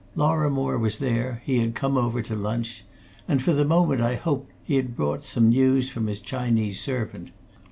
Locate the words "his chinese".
6.07-6.79